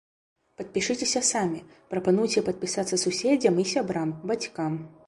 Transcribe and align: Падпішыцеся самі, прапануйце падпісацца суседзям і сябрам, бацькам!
Падпішыцеся 0.61 1.21
самі, 1.27 1.61
прапануйце 1.91 2.45
падпісацца 2.49 3.03
суседзям 3.05 3.63
і 3.67 3.69
сябрам, 3.75 4.21
бацькам! 4.35 4.73